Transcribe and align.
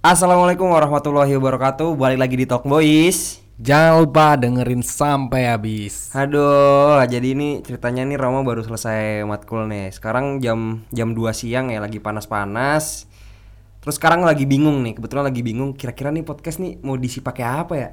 Assalamualaikum 0.00 0.72
warahmatullahi 0.72 1.36
wabarakatuh. 1.36 1.92
Balik 1.92 2.24
lagi 2.24 2.32
di 2.40 2.48
Talk 2.48 2.64
Boys. 2.64 3.36
Jangan 3.60 4.00
lupa 4.00 4.32
dengerin 4.32 4.80
sampai 4.80 5.44
habis. 5.52 6.08
Aduh, 6.16 7.04
jadi 7.04 7.36
ini 7.36 7.60
ceritanya 7.60 8.08
nih 8.08 8.16
Rama 8.16 8.40
baru 8.40 8.64
selesai 8.64 9.28
matkul 9.28 9.68
nih. 9.68 9.92
Sekarang 9.92 10.40
jam 10.40 10.88
jam 10.88 11.12
2 11.12 11.36
siang 11.36 11.68
ya, 11.68 11.84
lagi 11.84 12.00
panas-panas. 12.00 13.04
Terus 13.84 14.00
sekarang 14.00 14.24
lagi 14.24 14.48
bingung 14.48 14.80
nih, 14.80 14.96
kebetulan 14.96 15.28
lagi 15.28 15.44
bingung 15.44 15.76
kira-kira 15.76 16.08
nih 16.08 16.24
podcast 16.24 16.64
nih 16.64 16.80
mau 16.80 16.96
diisi 16.96 17.20
pakai 17.20 17.44
apa 17.44 17.74
ya? 17.76 17.92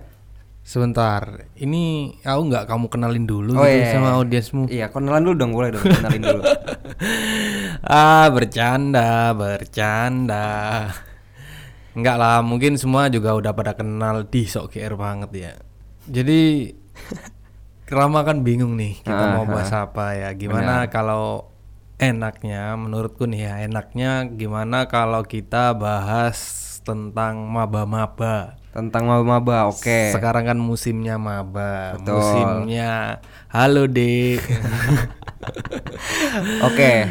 Sebentar, 0.63 1.43
ini 1.59 2.15
aku 2.23 2.41
nggak 2.47 2.71
kamu 2.71 2.87
kenalin 2.87 3.27
dulu 3.27 3.51
Oh, 3.59 3.67
gitu 3.67 3.83
iya, 3.83 3.91
sama 3.91 4.07
iya. 4.07 4.15
audiensmu. 4.15 4.63
Iya, 4.71 4.85
kenalan 4.95 5.27
dulu 5.27 5.35
dong, 5.35 5.51
boleh 5.51 5.75
dong 5.75 5.83
kenalin 5.83 6.23
dulu. 6.23 6.41
ah, 7.99 8.31
bercanda, 8.31 9.35
bercanda. 9.35 10.47
Enggak 11.97 12.17
lah, 12.21 12.45
mungkin 12.45 12.77
semua 12.77 13.09
juga 13.09 13.33
udah 13.33 13.57
pada 13.57 13.73
kenal 13.73 14.21
di 14.29 14.45
sok 14.45 14.77
GR 14.77 14.93
banget 14.93 15.31
ya. 15.33 15.53
Jadi 16.05 16.69
Rama 17.89 18.21
kan 18.21 18.45
bingung 18.45 18.77
nih 18.77 18.99
kita 19.01 19.15
Ah, 19.17 19.33
mau 19.33 19.49
bahas 19.49 19.73
apa 19.73 20.13
ya. 20.13 20.29
Gimana 20.37 20.91
kalau 20.91 21.49
enaknya 21.97 22.77
menurutku 22.77 23.25
nih 23.25 23.49
ya, 23.49 23.53
enaknya 23.65 24.29
gimana 24.29 24.85
kalau 24.85 25.25
kita 25.25 25.73
bahas 25.73 26.37
tentang 26.85 27.49
maba-maba. 27.49 28.61
Tentang 28.69 29.09
maba-maba, 29.09 29.73
oke. 29.73 30.13
Sekarang 30.13 30.45
kan 30.45 30.59
musimnya 30.61 31.17
maba, 31.17 31.97
Betul. 31.97 32.13
musimnya 32.21 33.17
halo 33.49 33.89
dek. 33.89 34.37
Oke. 36.67 37.09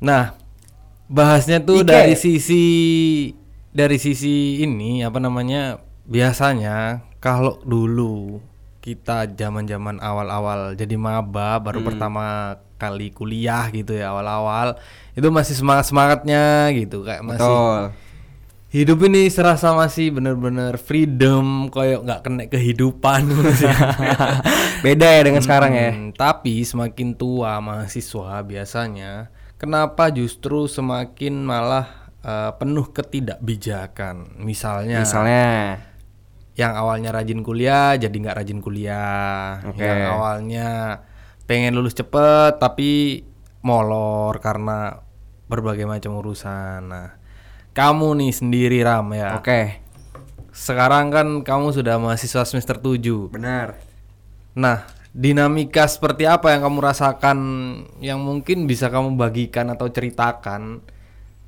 nah, 0.00 0.34
bahasnya 1.06 1.62
tuh 1.62 1.84
Ike. 1.84 1.88
dari 1.92 2.14
sisi 2.18 2.64
dari 3.70 3.96
sisi 3.96 4.60
ini 4.60 5.00
apa 5.00 5.18
namanya? 5.18 5.78
Biasanya 6.04 7.00
kalau 7.18 7.62
dulu 7.62 8.42
kita 8.80 9.28
zaman-zaman 9.28 10.00
awal-awal 10.00 10.72
jadi 10.72 10.96
maba 10.96 11.60
baru 11.60 11.80
Hmm. 11.80 11.88
pertama 11.92 12.24
kali 12.80 13.12
kuliah 13.12 13.68
gitu 13.68 13.92
ya 13.92 14.08
awal-awal 14.08 14.80
itu 15.12 15.28
masih 15.28 15.52
semangat-semangatnya 15.52 16.72
gitu 16.72 17.04
kayak 17.04 17.20
masih 17.20 17.44
Betul. 17.44 17.80
hidup 18.72 18.98
ini 19.04 19.28
serasa 19.28 19.76
masih 19.76 20.08
bener-bener 20.08 20.80
freedom 20.80 21.68
kayak 21.68 22.00
nggak 22.00 22.20
kena 22.24 22.44
kehidupan 22.48 23.28
Beda 24.84 25.06
ya 25.12 25.22
dengan 25.28 25.44
sekarang 25.44 25.72
ya. 25.76 25.90
Hmm, 25.92 26.10
tapi 26.16 26.64
semakin 26.64 27.12
tua 27.12 27.60
mahasiswa 27.60 28.40
biasanya 28.40 29.28
kenapa 29.60 30.08
justru 30.08 30.64
semakin 30.64 31.44
malah 31.44 31.99
eh, 32.24 32.52
penuh 32.56 32.86
ketidakbijakan 32.90 34.40
misalnya 34.40 35.02
Misalnya 35.02 35.46
yang 36.58 36.76
awalnya 36.76 37.14
rajin 37.14 37.40
kuliah 37.40 37.96
jadi 37.96 38.12
nggak 38.12 38.36
rajin 38.44 38.60
kuliah 38.60 39.64
Oke. 39.64 39.80
yang 39.80 40.00
awalnya 40.18 40.68
pengen 41.48 41.72
lulus 41.72 41.96
cepet 41.96 42.60
tapi 42.60 43.22
molor 43.64 44.36
karena 44.44 45.00
berbagai 45.48 45.88
macam 45.88 46.20
urusan 46.20 46.80
nah 46.84 47.08
kamu 47.72 48.18
nih 48.20 48.32
sendiri 48.34 48.78
ram 48.84 49.08
ya 49.16 49.40
Oke. 49.40 49.80
sekarang 50.52 51.08
kan 51.08 51.26
kamu 51.40 51.72
sudah 51.72 51.96
mahasiswa 51.96 52.44
semester 52.44 52.76
7 52.76 53.32
Benar. 53.32 53.90
Nah, 54.50 54.82
dinamika 55.14 55.86
seperti 55.86 56.26
apa 56.26 56.54
yang 56.54 56.66
kamu 56.66 56.78
rasakan 56.82 57.38
yang 58.02 58.18
mungkin 58.22 58.66
bisa 58.66 58.90
kamu 58.90 59.14
bagikan 59.14 59.70
atau 59.70 59.90
ceritakan 59.90 60.82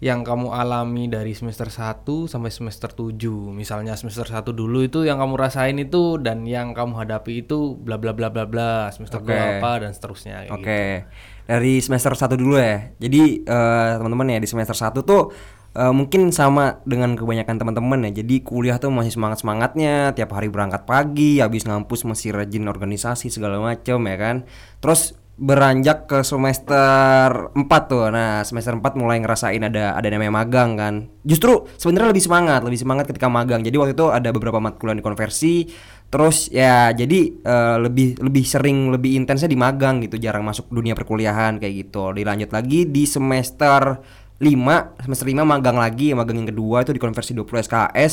yang 0.03 0.27
kamu 0.27 0.51
alami 0.51 1.07
dari 1.07 1.31
semester 1.31 1.71
1 1.71 2.27
sampai 2.27 2.51
semester 2.51 2.91
7. 2.91 3.23
Misalnya 3.55 3.95
semester 3.95 4.27
1 4.27 4.51
dulu 4.51 4.83
itu 4.83 5.07
yang 5.07 5.23
kamu 5.23 5.39
rasain 5.39 5.79
itu 5.79 6.19
dan 6.19 6.43
yang 6.43 6.75
kamu 6.75 7.07
hadapi 7.07 7.47
itu 7.47 7.79
bla 7.79 8.03
bla 8.03 8.11
bla 8.11 8.27
bla 8.27 8.43
bla. 8.43 8.91
Semester 8.91 9.23
dua 9.23 9.63
apa 9.63 9.87
dan 9.87 9.95
seterusnya 9.95 10.51
Oke, 10.51 10.59
gitu. 10.59 11.07
dari 11.47 11.79
semester 11.79 12.19
1 12.19 12.35
dulu 12.35 12.59
ya. 12.59 12.91
Jadi 12.99 13.47
eh, 13.47 13.91
teman-teman 13.95 14.35
ya 14.35 14.39
di 14.43 14.49
semester 14.51 14.75
1 14.75 15.07
tuh 15.07 15.31
eh, 15.79 15.95
mungkin 15.95 16.35
sama 16.35 16.83
dengan 16.83 17.15
kebanyakan 17.15 17.63
teman-teman 17.63 18.11
ya. 18.11 18.27
Jadi 18.27 18.43
kuliah 18.43 18.83
tuh 18.83 18.91
masih 18.91 19.15
semangat-semangatnya, 19.15 20.19
tiap 20.19 20.35
hari 20.35 20.51
berangkat 20.51 20.83
pagi, 20.83 21.39
habis 21.39 21.63
ngampus 21.63 22.03
masih 22.11 22.35
rajin 22.35 22.67
organisasi 22.67 23.31
segala 23.31 23.63
macam 23.63 24.03
ya 24.03 24.17
kan. 24.19 24.51
Terus 24.83 25.15
beranjak 25.43 26.07
ke 26.07 26.23
semester 26.23 27.51
4 27.51 27.67
tuh. 27.91 28.07
Nah, 28.15 28.47
semester 28.47 28.79
4 28.79 28.95
mulai 28.95 29.19
ngerasain 29.19 29.59
ada 29.59 29.99
ada 29.99 30.07
namanya 30.07 30.31
magang 30.31 30.79
kan. 30.79 30.95
Justru 31.27 31.67
sebenarnya 31.75 32.15
lebih 32.15 32.23
semangat, 32.23 32.63
lebih 32.63 32.79
semangat 32.79 33.11
ketika 33.11 33.27
magang. 33.27 33.67
Jadi 33.67 33.75
waktu 33.75 33.93
itu 33.99 34.07
ada 34.07 34.31
beberapa 34.31 34.63
matkul 34.63 34.95
yang 34.95 35.03
dikonversi. 35.03 35.67
Terus 36.15 36.47
ya 36.55 36.95
jadi 36.95 37.21
eh, 37.43 37.77
lebih 37.83 38.23
lebih 38.23 38.45
sering 38.47 38.95
lebih 38.95 39.19
intensnya 39.19 39.51
di 39.51 39.59
magang 39.59 39.99
gitu, 40.07 40.15
jarang 40.23 40.47
masuk 40.47 40.71
dunia 40.71 40.95
perkuliahan 40.95 41.59
kayak 41.59 41.91
gitu. 41.91 42.15
Dilanjut 42.15 42.55
lagi 42.55 42.87
di 42.87 43.03
semester 43.03 43.99
5, 44.39 45.03
semester 45.03 45.27
5 45.27 45.43
magang 45.43 45.75
lagi, 45.75 46.15
magang 46.15 46.39
yang 46.39 46.55
kedua 46.55 46.87
itu 46.87 46.95
dikonversi 46.95 47.35
20 47.35 47.67
SKS. 47.67 48.13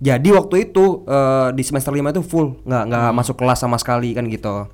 Jadi 0.00 0.32
waktu 0.32 0.72
itu 0.72 1.04
eh, 1.04 1.52
di 1.52 1.60
semester 1.60 1.92
5 1.92 2.08
itu 2.08 2.22
full, 2.24 2.64
nggak 2.64 2.82
nggak 2.88 3.10
masuk 3.12 3.36
kelas 3.36 3.60
sama 3.60 3.76
sekali 3.76 4.16
kan 4.16 4.24
gitu. 4.32 4.64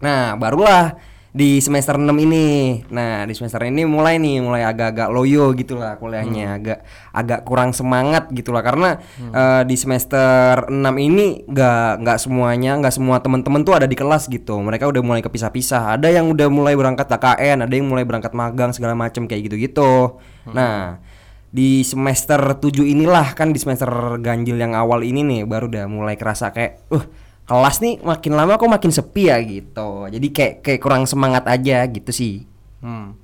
Nah, 0.00 0.32
barulah 0.40 1.11
di 1.32 1.64
semester 1.64 1.96
6 1.96 2.12
ini. 2.12 2.80
Nah, 2.92 3.24
di 3.24 3.32
semester 3.32 3.64
ini 3.64 3.88
mulai 3.88 4.20
nih, 4.20 4.44
mulai 4.44 4.68
agak-agak 4.68 5.08
loyo 5.08 5.56
gitu 5.56 5.80
lah 5.80 5.96
kuliahnya, 5.96 6.60
agak 6.60 6.78
agak 7.08 7.40
kurang 7.48 7.72
semangat 7.72 8.28
gitu 8.36 8.52
lah 8.52 8.60
karena 8.60 9.00
eh, 9.16 9.62
di 9.64 9.72
semester 9.80 10.68
6 10.68 10.76
ini 11.00 11.48
nggak 11.48 12.04
nggak 12.04 12.18
semuanya, 12.20 12.76
nggak 12.76 12.92
semua 12.92 13.16
teman-teman 13.24 13.64
tuh 13.64 13.80
ada 13.80 13.88
di 13.88 13.96
kelas 13.96 14.28
gitu. 14.28 14.60
Mereka 14.60 14.84
udah 14.92 15.00
mulai 15.00 15.24
kepisah-pisah. 15.24 15.96
Ada 15.96 16.12
yang 16.12 16.28
udah 16.28 16.52
mulai 16.52 16.76
berangkat 16.76 17.08
KKN, 17.08 17.64
ada 17.64 17.72
yang 17.72 17.88
mulai 17.88 18.04
berangkat 18.04 18.36
magang 18.36 18.76
segala 18.76 18.92
macam 18.92 19.24
kayak 19.24 19.48
gitu-gitu. 19.48 20.20
Nah, 20.52 21.00
di 21.48 21.80
semester 21.80 22.60
7 22.60 22.84
inilah 22.84 23.32
kan 23.32 23.56
di 23.56 23.60
semester 23.60 23.88
ganjil 24.20 24.60
yang 24.60 24.76
awal 24.76 25.00
ini 25.00 25.24
nih 25.24 25.40
baru 25.48 25.68
udah 25.68 25.84
mulai 25.88 26.16
kerasa 26.20 26.52
kayak 26.52 26.84
uh 26.92 27.04
kelas 27.52 27.84
nih 27.84 28.00
makin 28.00 28.32
lama 28.32 28.56
kok 28.56 28.72
makin 28.72 28.88
sepi 28.88 29.28
ya 29.28 29.36
gitu. 29.44 30.08
Jadi 30.08 30.26
kayak 30.32 30.54
kayak 30.64 30.80
kurang 30.80 31.04
semangat 31.04 31.44
aja 31.44 31.84
gitu 31.84 32.08
sih. 32.08 32.48
Hmm. 32.80 33.20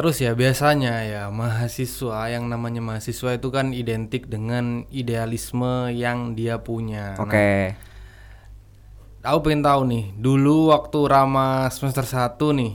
Terus 0.00 0.16
ya 0.24 0.32
biasanya 0.32 1.04
ya 1.04 1.22
mahasiswa 1.28 2.32
yang 2.32 2.48
namanya 2.48 2.80
mahasiswa 2.80 3.36
itu 3.36 3.52
kan 3.52 3.76
identik 3.76 4.32
dengan 4.32 4.88
idealisme 4.88 5.92
yang 5.92 6.32
dia 6.32 6.56
punya. 6.64 7.20
Nah, 7.20 7.28
Oke. 7.28 7.76
Aku 9.20 9.44
pengen 9.44 9.60
tahu 9.60 9.84
nih, 9.84 10.16
dulu 10.16 10.72
waktu 10.72 10.96
Rama 11.04 11.68
semester 11.68 12.08
1 12.08 12.40
nih, 12.56 12.72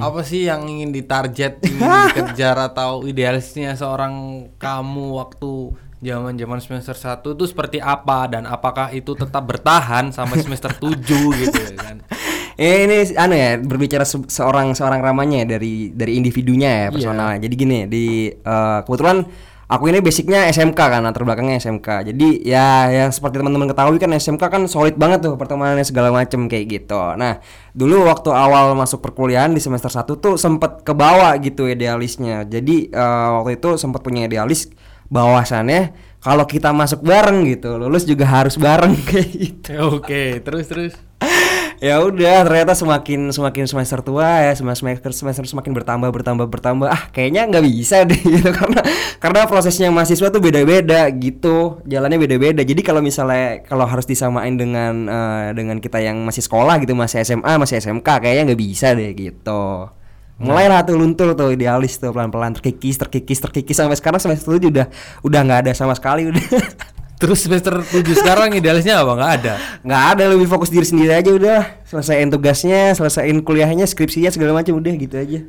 apa 0.00 0.24
sih 0.24 0.48
yang 0.48 0.64
ingin 0.64 0.88
ditarget, 0.96 1.60
ingin 1.68 1.84
dikejar 2.08 2.56
atau 2.72 3.04
idealisnya 3.04 3.76
seorang 3.76 4.48
kamu 4.56 5.20
waktu 5.20 5.76
zaman-zaman 6.02 6.58
semester 6.58 6.98
1 6.98 7.38
itu 7.38 7.44
seperti 7.46 7.78
apa 7.78 8.26
dan 8.26 8.44
apakah 8.44 8.90
itu 8.90 9.14
tetap 9.14 9.46
bertahan 9.46 10.10
sampai 10.10 10.42
semester 10.42 10.74
7 10.74 10.98
gitu 11.40 11.58
ya 11.62 11.74
kan? 11.78 11.98
Eh, 12.52 12.84
ini 12.84 13.16
anu 13.16 13.32
ya 13.32 13.56
berbicara 13.56 14.04
se- 14.04 14.28
seorang 14.28 14.76
seorang 14.76 15.00
ramanya 15.00 15.40
ya, 15.40 15.56
dari 15.56 15.88
dari 15.88 16.20
individunya 16.20 16.68
ya 16.68 16.86
personalnya. 16.92 17.48
Jadi 17.48 17.54
gini 17.56 17.78
di 17.88 18.28
eh, 18.28 18.78
kebetulan 18.84 19.24
aku 19.72 19.88
ini 19.88 20.04
basicnya 20.04 20.44
SMK 20.52 20.76
kan 20.76 21.00
latar 21.00 21.24
belakangnya 21.24 21.56
SMK. 21.56 22.12
Jadi 22.12 22.44
ya 22.44 22.92
yang 22.92 23.08
seperti 23.08 23.40
teman-teman 23.40 23.72
ketahui 23.72 23.96
kan 23.96 24.12
SMK 24.12 24.42
kan 24.52 24.62
solid 24.68 25.00
banget 25.00 25.24
tuh 25.24 25.40
pertemanannya 25.40 25.88
segala 25.88 26.12
macem 26.12 26.44
kayak 26.44 26.84
gitu. 26.84 27.00
Nah 27.16 27.40
dulu 27.72 28.04
waktu 28.04 28.28
awal 28.28 28.76
masuk 28.76 29.00
perkuliahan 29.00 29.56
di 29.56 29.58
semester 29.58 29.88
1 29.88 30.04
tuh 30.20 30.36
sempet 30.36 30.84
kebawa 30.84 31.32
gitu 31.40 31.64
idealisnya. 31.72 32.44
Jadi 32.44 32.92
eh, 32.92 33.28
waktu 33.32 33.56
itu 33.56 33.80
sempat 33.80 34.04
punya 34.04 34.28
idealis 34.28 34.68
bahwasannya 35.12 35.92
kalau 36.22 36.48
kita 36.48 36.72
masuk 36.72 37.04
bareng 37.04 37.44
gitu 37.44 37.76
lulus 37.76 38.08
juga 38.08 38.24
harus 38.24 38.56
bareng 38.56 38.96
kayak 39.10 39.28
gitu. 39.28 40.00
Oke, 40.00 40.40
terus 40.40 40.64
terus. 40.70 40.92
ya 41.82 41.98
udah 41.98 42.46
ternyata 42.46 42.78
semakin 42.78 43.34
semakin 43.34 43.66
semester 43.66 44.06
tua 44.06 44.46
ya 44.46 44.54
semester 44.54 44.86
semester 44.86 45.10
semester 45.12 45.44
semakin 45.50 45.72
bertambah 45.76 46.08
bertambah 46.08 46.46
bertambah. 46.48 46.88
Ah 46.88 47.10
kayaknya 47.12 47.44
nggak 47.50 47.64
bisa 47.68 48.08
deh 48.08 48.16
gitu. 48.38 48.48
Karena 48.54 48.80
karena 49.20 49.46
prosesnya 49.46 49.90
mahasiswa 49.94 50.34
tuh 50.34 50.42
beda 50.42 50.66
beda 50.66 51.06
gitu 51.14 51.78
jalannya 51.86 52.18
beda 52.18 52.36
beda 52.42 52.62
jadi 52.66 52.82
kalau 52.82 52.98
misalnya 52.98 53.62
kalau 53.62 53.86
harus 53.86 54.02
disamain 54.02 54.58
dengan 54.58 55.06
eh, 55.06 55.54
dengan 55.54 55.78
kita 55.78 56.02
yang 56.02 56.26
masih 56.26 56.42
sekolah 56.42 56.82
gitu 56.82 56.98
masih 56.98 57.22
SMA 57.22 57.54
masih 57.54 57.78
SMK 57.78 58.02
kayaknya 58.18 58.50
nggak 58.50 58.62
bisa 58.66 58.98
deh 58.98 59.14
gitu 59.14 59.86
mulailah 60.42 60.82
tuh 60.82 60.98
luntur 60.98 61.32
tuh 61.38 61.54
idealis 61.54 61.96
tuh 61.96 62.10
pelan 62.10 62.28
pelan 62.34 62.52
terkikis 62.58 62.98
terkikis 62.98 63.38
terkikis 63.38 63.78
sampai 63.78 63.96
sekarang 63.96 64.20
semester 64.20 64.58
tujuh 64.58 64.70
udah 64.74 64.86
udah 65.22 65.40
nggak 65.46 65.58
ada 65.66 65.72
sama 65.72 65.94
sekali 65.94 66.28
udah 66.28 66.42
Terus 67.22 67.46
semester 67.46 67.86
7 67.86 68.02
sekarang 68.18 68.50
idealisnya 68.50 68.98
apa? 68.98 69.14
Nggak 69.14 69.32
ada. 69.38 69.54
nggak 69.86 70.02
ada 70.10 70.24
lebih 70.34 70.50
fokus 70.50 70.74
diri 70.74 70.82
sendiri 70.82 71.14
aja 71.14 71.30
udah 71.30 71.86
selesaiin 71.86 72.34
tugasnya 72.34 72.98
selesaiin 72.98 73.46
kuliahnya 73.46 73.86
skripsinya 73.86 74.34
segala 74.34 74.58
macam 74.58 74.82
udah 74.82 74.90
gitu 74.98 75.14
aja 75.14 75.46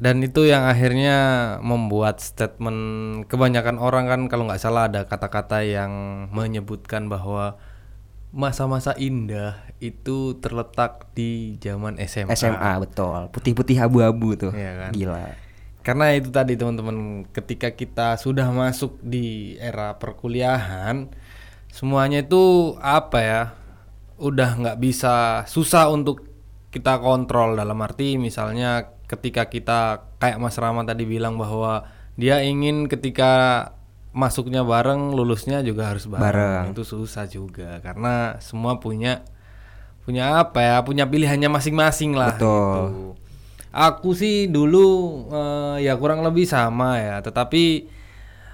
dan 0.00 0.24
itu 0.24 0.48
yang 0.48 0.64
akhirnya 0.64 1.16
membuat 1.60 2.24
statement 2.24 2.80
kebanyakan 3.28 3.76
orang 3.76 4.08
kan 4.08 4.20
kalau 4.32 4.48
nggak 4.48 4.56
salah 4.56 4.88
ada 4.88 5.04
kata-kata 5.04 5.60
yang 5.60 5.92
menyebutkan 6.32 7.12
bahwa 7.12 7.60
masa-masa 8.30 8.94
indah 8.94 9.58
itu 9.82 10.38
terletak 10.38 11.10
di 11.14 11.58
zaman 11.58 11.98
SMA. 12.06 12.34
SMA 12.38 12.72
betul. 12.78 13.30
Putih-putih 13.34 13.82
abu-abu 13.82 14.38
tuh. 14.38 14.52
Iya 14.54 14.72
kan? 14.86 14.92
Gila. 14.94 15.24
Karena 15.80 16.06
itu 16.14 16.28
tadi 16.30 16.54
teman-teman, 16.54 17.26
ketika 17.32 17.72
kita 17.74 18.20
sudah 18.20 18.52
masuk 18.52 19.00
di 19.02 19.56
era 19.58 19.96
perkuliahan, 19.98 21.10
semuanya 21.72 22.22
itu 22.22 22.76
apa 22.78 23.18
ya? 23.18 23.42
Udah 24.20 24.60
nggak 24.60 24.78
bisa 24.78 25.42
susah 25.48 25.88
untuk 25.88 26.28
kita 26.70 27.02
kontrol 27.02 27.58
dalam 27.58 27.82
arti 27.82 28.14
misalnya 28.14 28.94
ketika 29.10 29.50
kita 29.50 30.06
kayak 30.22 30.38
Mas 30.38 30.54
Rama 30.54 30.86
tadi 30.86 31.02
bilang 31.02 31.34
bahwa 31.34 31.82
dia 32.14 32.46
ingin 32.46 32.86
ketika 32.86 33.74
masuknya 34.10 34.66
bareng, 34.66 35.14
lulusnya 35.14 35.62
juga 35.62 35.90
harus 35.94 36.10
bareng. 36.10 36.22
Bareng. 36.22 36.64
Itu 36.74 36.82
susah 36.82 37.30
juga 37.30 37.78
karena 37.82 38.38
semua 38.42 38.82
punya 38.82 39.22
punya 40.02 40.42
apa 40.42 40.58
ya? 40.62 40.76
Punya 40.82 41.06
pilihannya 41.06 41.46
masing-masing 41.46 42.18
lah 42.18 42.34
Betul. 42.34 42.50
gitu. 42.50 42.84
Aku 43.70 44.18
sih 44.18 44.50
dulu 44.50 44.86
eh, 45.30 45.86
ya 45.86 45.94
kurang 45.94 46.26
lebih 46.26 46.42
sama 46.42 46.98
ya, 46.98 47.22
tetapi 47.22 47.86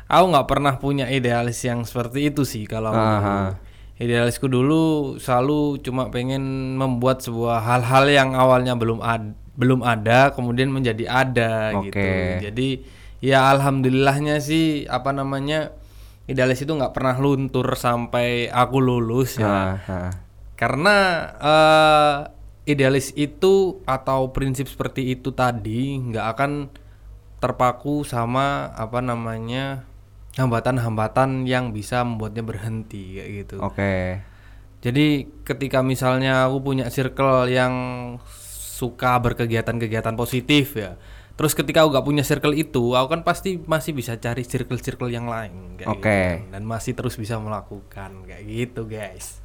aku 0.07 0.25
nggak 0.29 0.49
pernah 0.49 0.75
punya 0.77 1.09
idealis 1.09 1.65
yang 1.65 1.83
seperti 1.89 2.29
itu 2.29 2.45
sih 2.45 2.69
kalau 2.69 2.93
aku. 2.93 3.65
Idealisku 3.97 4.45
dulu 4.45 5.17
selalu 5.17 5.81
cuma 5.81 6.13
pengen 6.13 6.77
membuat 6.77 7.25
sebuah 7.25 7.65
hal-hal 7.65 8.05
yang 8.13 8.37
awalnya 8.37 8.77
belum 8.77 9.01
ad, 9.01 9.33
belum 9.57 9.81
ada 9.81 10.37
kemudian 10.37 10.69
menjadi 10.69 11.09
ada 11.09 11.73
gitu. 11.81 11.97
Oke. 11.97 12.45
Jadi 12.45 12.85
ya 13.27 13.51
alhamdulillahnya 13.51 14.39
sih 14.39 14.87
apa 14.87 15.11
namanya 15.11 15.75
idealis 16.31 16.63
itu 16.63 16.71
nggak 16.71 16.95
pernah 16.95 17.19
luntur 17.19 17.75
sampai 17.75 18.47
aku 18.47 18.79
lulus 18.79 19.43
ya. 19.43 19.83
Aha. 19.83 20.03
Karena 20.55 20.97
eh, 21.35 22.17
idealis 22.71 23.11
itu 23.19 23.83
atau 23.83 24.31
prinsip 24.31 24.71
seperti 24.71 25.11
itu 25.11 25.35
tadi 25.35 25.99
nggak 25.99 26.27
akan 26.39 26.53
terpaku 27.43 28.07
sama 28.07 28.71
apa 28.75 29.03
namanya 29.03 29.87
hambatan-hambatan 30.39 31.49
yang 31.49 31.71
bisa 31.75 32.07
membuatnya 32.07 32.47
berhenti 32.47 33.19
kayak 33.19 33.31
gitu. 33.43 33.57
Oke. 33.59 34.23
Jadi 34.85 35.27
ketika 35.43 35.83
misalnya 35.83 36.47
aku 36.47 36.63
punya 36.63 36.87
circle 36.93 37.51
yang 37.51 37.75
suka 38.77 39.19
berkegiatan-kegiatan 39.19 40.15
positif 40.15 40.77
ya. 40.77 41.01
Terus 41.37 41.53
ketika 41.53 41.85
aku 41.85 41.93
gak 41.93 42.07
punya 42.09 42.25
circle 42.25 42.57
itu, 42.57 42.97
aku 42.97 43.13
kan 43.13 43.21
pasti 43.21 43.61
masih 43.61 43.93
bisa 43.93 44.17
cari 44.17 44.41
circle-circle 44.41 45.13
yang 45.13 45.29
lain 45.29 45.77
Oke. 45.85 46.41
gitu. 46.41 46.49
Dan 46.49 46.65
masih 46.65 46.97
terus 46.97 47.21
bisa 47.21 47.37
melakukan 47.37 48.25
kayak 48.25 48.45
gitu, 48.49 48.89
guys. 48.89 49.45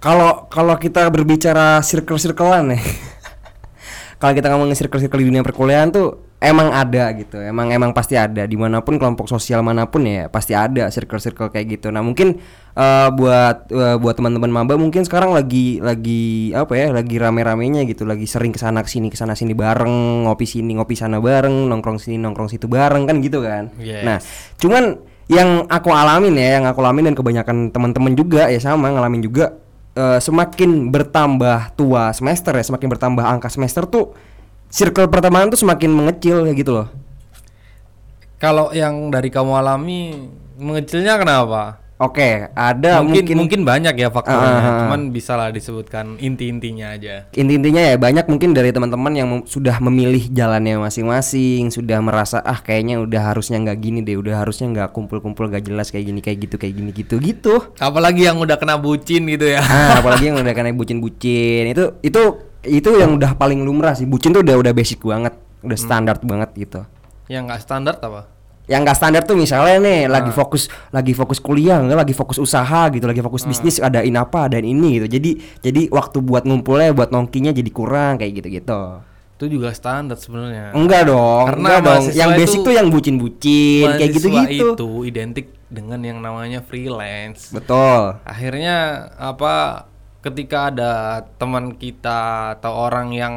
Kalau 0.00 0.48
kalau 0.48 0.80
kita 0.80 1.04
berbicara 1.12 1.84
circle-circlean 1.84 2.72
nih. 2.72 2.84
kalau 4.20 4.32
kita 4.32 4.48
ngomongin 4.48 4.76
circle-circle 4.76 5.20
di 5.20 5.28
dunia 5.28 5.44
perkuliahan 5.44 5.92
tuh 5.92 6.29
emang 6.40 6.72
ada 6.72 7.12
gitu. 7.14 7.36
Emang 7.36 7.68
emang 7.68 7.92
pasti 7.92 8.16
ada 8.16 8.48
di 8.48 8.56
mana 8.56 8.80
pun 8.80 8.96
kelompok 8.96 9.28
sosial 9.28 9.60
mana 9.60 9.86
pun 9.86 10.08
ya 10.08 10.32
pasti 10.32 10.56
ada 10.56 10.88
circle-circle 10.88 11.52
kayak 11.52 11.78
gitu. 11.78 11.92
Nah 11.92 12.00
mungkin 12.00 12.40
eh, 12.74 13.08
buat 13.12 13.68
eh, 13.68 13.96
buat 14.00 14.14
teman-teman 14.16 14.48
maba 14.48 14.80
mungkin 14.80 15.04
sekarang 15.04 15.36
lagi 15.36 15.84
lagi 15.84 16.50
apa 16.56 16.72
ya 16.74 16.96
lagi 16.96 17.20
rame-ramenya 17.20 17.84
gitu, 17.84 18.08
lagi 18.08 18.24
sering 18.24 18.56
ke 18.56 18.58
sana 18.58 18.80
ke 18.80 18.88
sini 18.88 19.12
ke 19.12 19.20
sana 19.20 19.36
sini 19.36 19.52
bareng, 19.52 20.24
ngopi 20.24 20.48
sini 20.48 20.80
ngopi 20.80 20.96
sana 20.96 21.20
bareng, 21.20 21.68
nongkrong 21.68 22.00
sini 22.00 22.16
nongkrong 22.16 22.48
situ 22.48 22.66
bareng 22.66 23.04
kan 23.04 23.20
gitu 23.20 23.44
kan. 23.44 23.68
Yes. 23.76 24.02
Nah 24.02 24.18
cuman 24.56 24.96
yang 25.30 25.68
aku 25.68 25.92
alamin 25.92 26.34
ya, 26.34 26.58
yang 26.58 26.64
aku 26.66 26.80
alamin 26.82 27.12
dan 27.12 27.14
kebanyakan 27.14 27.56
teman-teman 27.70 28.16
juga 28.16 28.48
ya 28.48 28.58
sama 28.58 28.88
ngalamin 28.90 29.22
juga 29.22 29.60
eh, 29.92 30.18
semakin 30.18 30.88
bertambah 30.88 31.76
tua 31.76 32.16
semester 32.16 32.56
ya, 32.56 32.64
semakin 32.64 32.88
bertambah 32.96 33.24
angka 33.28 33.52
semester 33.52 33.84
tuh 33.84 34.16
circle 34.70 35.10
pertemanan 35.10 35.50
tuh 35.50 35.60
semakin 35.60 35.90
mengecil 35.90 36.46
kayak 36.46 36.58
gitu 36.62 36.72
loh. 36.72 36.88
Kalau 38.40 38.72
yang 38.72 39.12
dari 39.12 39.28
kamu 39.28 39.52
alami 39.52 40.30
mengecilnya 40.56 41.20
kenapa? 41.20 41.82
Oke, 42.00 42.48
ada 42.56 43.04
mungkin, 43.04 43.28
mungkin, 43.28 43.36
mungkin 43.36 43.60
banyak 43.68 43.92
ya 43.92 44.08
faktornya, 44.08 44.56
ah. 44.56 44.88
cuman 44.88 45.12
bisa 45.12 45.36
lah 45.36 45.52
disebutkan 45.52 46.16
inti-intinya 46.16 46.96
aja. 46.96 47.28
inti-intinya 47.36 47.92
ya 47.92 48.00
banyak 48.00 48.24
mungkin 48.24 48.56
dari 48.56 48.72
teman-teman 48.72 49.12
yang 49.12 49.28
mem- 49.28 49.44
sudah 49.44 49.76
memilih 49.84 50.32
jalannya 50.32 50.80
masing-masing, 50.80 51.68
sudah 51.68 52.00
merasa 52.00 52.40
ah 52.40 52.56
kayaknya 52.56 53.04
udah 53.04 53.20
harusnya 53.20 53.60
nggak 53.60 53.78
gini 53.84 54.00
deh, 54.00 54.16
udah 54.16 54.32
harusnya 54.40 54.72
nggak 54.72 54.96
kumpul-kumpul 54.96 55.52
gak 55.52 55.68
jelas 55.68 55.92
kayak 55.92 56.08
gini 56.08 56.20
kayak 56.24 56.38
gitu 56.48 56.56
kayak 56.56 56.72
gini 56.80 56.90
gitu 56.96 57.20
gitu. 57.20 57.54
Apalagi 57.76 58.24
yang 58.24 58.40
udah 58.40 58.56
kena 58.56 58.80
bucin 58.80 59.28
gitu 59.28 59.44
ya. 59.44 59.60
Ah, 59.60 60.00
apalagi 60.00 60.32
yang 60.32 60.40
udah 60.40 60.56
kena 60.56 60.72
bucin-bucin 60.72 61.68
itu 61.68 62.00
itu 62.00 62.48
itu 62.64 62.90
yang 63.00 63.16
udah 63.16 63.36
paling 63.36 63.64
lumrah 63.64 63.96
sih. 63.96 64.04
Bucin 64.04 64.36
tuh 64.36 64.44
udah 64.44 64.56
udah 64.60 64.72
basic 64.76 65.00
banget, 65.00 65.32
udah 65.64 65.78
standar 65.78 66.16
banget 66.20 66.50
gitu. 66.56 66.80
yang 67.30 67.46
nggak 67.46 67.62
standar 67.62 67.94
apa? 68.02 68.26
Yang 68.66 68.80
nggak 68.86 68.96
standar 68.98 69.22
tuh 69.22 69.38
misalnya 69.38 69.78
nih 69.78 70.10
lagi 70.10 70.34
fokus 70.34 70.66
lagi 70.90 71.14
fokus 71.14 71.38
kuliah, 71.38 71.78
nggak 71.78 72.06
lagi 72.06 72.14
fokus 72.14 72.42
usaha 72.42 72.90
gitu, 72.90 73.06
lagi 73.06 73.22
fokus 73.22 73.46
bisnis 73.46 73.78
adain 73.78 74.14
apa, 74.18 74.50
adain 74.50 74.66
ini 74.66 74.98
gitu. 74.98 75.06
Jadi 75.06 75.30
jadi 75.62 75.80
waktu 75.94 76.18
buat 76.22 76.42
ngumpulnya, 76.42 76.90
buat 76.90 77.14
nongkinya 77.14 77.54
jadi 77.54 77.70
kurang 77.70 78.18
kayak 78.18 78.42
gitu-gitu. 78.42 79.02
Itu 79.38 79.44
juga 79.46 79.72
standar 79.72 80.18
sebenarnya. 80.18 80.76
Enggak 80.76 81.08
dong, 81.08 81.46
Karena 81.48 81.66
enggak 81.66 81.80
dong. 81.86 82.02
Yang 82.12 82.30
basic 82.36 82.58
tuh 82.60 82.74
yang 82.74 82.88
bucin-bucin 82.92 83.86
kayak 83.94 84.10
Mahasiswa 84.10 84.42
gitu-gitu. 84.42 84.66
itu 84.74 84.90
identik 85.06 85.46
dengan 85.70 86.00
yang 86.02 86.18
namanya 86.18 86.60
freelance. 86.66 87.54
Betul. 87.54 88.18
Akhirnya 88.26 89.06
apa 89.16 89.86
ketika 90.20 90.68
ada 90.72 90.92
teman 91.40 91.76
kita 91.76 92.54
atau 92.60 92.72
orang 92.76 93.12
yang 93.16 93.34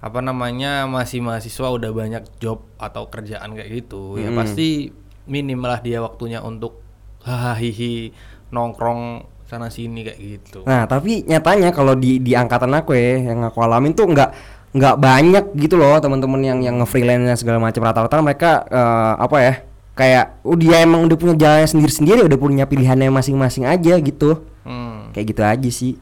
apa 0.00 0.20
namanya 0.24 0.88
masih 0.88 1.20
mahasiswa 1.20 1.68
udah 1.68 1.92
banyak 1.92 2.24
job 2.40 2.64
atau 2.80 3.12
kerjaan 3.12 3.52
kayak 3.52 3.84
gitu 3.84 4.16
ya 4.16 4.32
pasti 4.32 4.88
minim 5.28 5.60
lah 5.60 5.84
dia 5.84 6.00
waktunya 6.00 6.40
untuk 6.40 6.80
hahaha 7.20 8.08
nongkrong 8.48 9.28
sana 9.50 9.66
sini 9.66 10.06
kayak 10.06 10.18
gitu. 10.18 10.62
Nah, 10.62 10.86
tapi 10.86 11.26
nyatanya 11.26 11.74
kalau 11.74 11.98
di 11.98 12.22
di 12.22 12.38
angkatan 12.38 12.70
aku 12.70 12.94
ya 12.94 13.34
yang 13.34 13.42
aku 13.42 13.58
alamin 13.66 13.90
tuh 13.98 14.06
nggak 14.06 14.30
nggak 14.70 14.96
banyak 15.02 15.44
gitu 15.58 15.74
loh 15.74 15.98
teman-teman 15.98 16.38
yang 16.38 16.58
yang 16.62 16.78
nge-freelance 16.78 17.26
dan 17.26 17.34
segala 17.34 17.58
macam 17.58 17.82
rata-rata 17.82 18.22
mereka 18.22 18.50
eh, 18.70 19.12
apa 19.18 19.36
ya? 19.42 19.54
Kayak 19.98 20.24
oh 20.46 20.54
dia 20.54 20.86
emang 20.86 21.02
udah 21.10 21.18
punya 21.18 21.34
jalannya 21.34 21.66
sendiri-sendiri, 21.66 22.20
udah 22.30 22.38
punya 22.38 22.64
pilihannya 22.70 23.10
masing-masing 23.10 23.66
aja 23.66 23.98
gitu. 23.98 24.38
Hmm. 24.62 25.10
Kayak 25.10 25.26
gitu 25.34 25.42
aja 25.42 25.70
sih. 25.74 25.94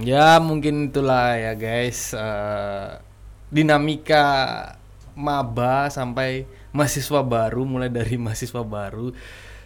Ya 0.00 0.40
mungkin 0.40 0.88
itulah 0.88 1.36
ya 1.36 1.52
guys 1.54 2.16
eh, 2.16 2.88
dinamika 3.50 4.24
maba 5.12 5.90
sampai 5.90 6.46
mahasiswa 6.72 7.20
baru 7.20 7.66
mulai 7.66 7.90
dari 7.90 8.14
mahasiswa 8.24 8.62
baru 8.62 9.12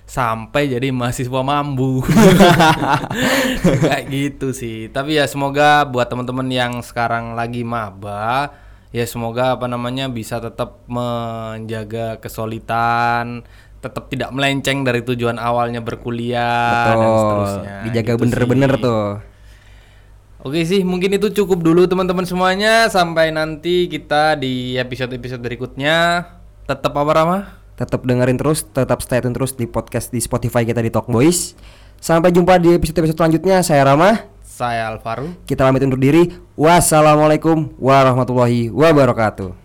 sampai 0.04 0.68
jadi 0.68 0.92
mahasiswa 0.92 1.40
mambu 1.40 2.04
kayak 3.88 4.04
gitu 4.12 4.52
sih 4.52 4.92
tapi 4.92 5.16
ya 5.16 5.24
semoga 5.24 5.88
buat 5.88 6.12
teman-teman 6.12 6.44
yang 6.52 6.72
sekarang 6.84 7.32
lagi 7.32 7.64
maba 7.64 8.52
ya 8.92 9.08
semoga 9.08 9.56
apa 9.56 9.64
namanya 9.64 10.12
bisa 10.12 10.44
tetap 10.44 10.84
menjaga 10.92 12.20
kesolidan 12.20 13.48
tetap 13.80 14.12
tidak 14.12 14.28
melenceng 14.32 14.84
dari 14.84 15.00
tujuan 15.04 15.36
awalnya 15.36 15.80
berkuliah 15.80 16.92
dan 16.92 16.96
Betul. 17.00 17.16
seterusnya 17.20 17.76
Dijaga 17.84 18.12
Gitu 18.12 18.20
bener-bener 18.28 18.72
sih. 18.76 18.84
tuh. 18.84 19.04
Oke 20.44 20.60
sih, 20.68 20.84
mungkin 20.84 21.16
itu 21.16 21.32
cukup 21.32 21.64
dulu 21.64 21.88
teman-teman 21.88 22.28
semuanya. 22.28 22.84
Sampai 22.92 23.32
nanti 23.32 23.88
kita 23.88 24.36
di 24.36 24.76
episode-episode 24.76 25.40
berikutnya. 25.40 26.20
Tetap 26.68 26.92
apa 26.92 27.12
Rama? 27.16 27.38
Tetap 27.80 28.04
dengerin 28.04 28.36
terus, 28.36 28.60
tetap 28.68 29.00
stay 29.00 29.24
tune 29.24 29.32
terus 29.32 29.56
di 29.56 29.64
podcast 29.64 30.12
di 30.12 30.20
Spotify 30.20 30.68
kita 30.68 30.84
di 30.84 30.92
Talk 30.92 31.08
Boys. 31.08 31.56
Sampai 31.96 32.28
jumpa 32.28 32.60
di 32.60 32.76
episode-episode 32.76 33.16
selanjutnya. 33.16 33.64
Saya 33.64 33.88
Rama. 33.88 34.20
Saya 34.44 34.92
Alvaro. 34.92 35.32
Kita 35.48 35.64
pamit 35.64 35.80
undur 35.80 35.96
diri. 35.96 36.36
Wassalamualaikum 36.60 37.72
warahmatullahi 37.80 38.68
wabarakatuh. 38.68 39.63